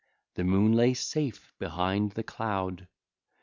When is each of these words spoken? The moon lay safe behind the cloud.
The 0.33 0.43
moon 0.43 0.73
lay 0.73 0.95
safe 0.95 1.53
behind 1.59 2.13
the 2.13 2.23
cloud. 2.23 2.87